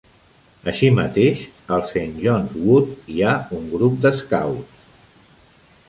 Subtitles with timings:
[0.71, 1.43] Així mateix,
[1.77, 4.87] al Saint Johns Wood hi ha un gran grup de "scouts".